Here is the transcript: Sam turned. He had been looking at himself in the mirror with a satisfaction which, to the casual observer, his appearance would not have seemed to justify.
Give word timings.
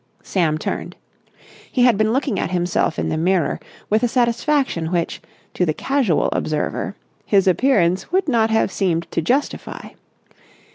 Sam 0.23 0.57
turned. 0.57 0.95
He 1.71 1.83
had 1.83 1.95
been 1.95 2.11
looking 2.11 2.39
at 2.39 2.49
himself 2.49 2.97
in 2.97 3.09
the 3.09 3.17
mirror 3.19 3.59
with 3.87 4.01
a 4.01 4.07
satisfaction 4.07 4.91
which, 4.91 5.21
to 5.53 5.63
the 5.63 5.75
casual 5.75 6.29
observer, 6.31 6.95
his 7.23 7.45
appearance 7.47 8.11
would 8.11 8.27
not 8.27 8.49
have 8.49 8.71
seemed 8.71 9.05
to 9.11 9.21
justify. 9.21 9.89